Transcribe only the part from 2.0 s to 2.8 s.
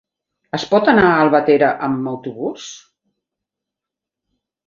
autobús?